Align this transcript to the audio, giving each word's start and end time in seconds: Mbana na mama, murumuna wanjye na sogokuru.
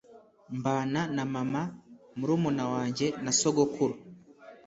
Mbana 0.57 0.99
na 1.15 1.23
mama, 1.33 1.61
murumuna 2.17 2.63
wanjye 2.73 3.07
na 3.23 3.31
sogokuru. 3.39 3.95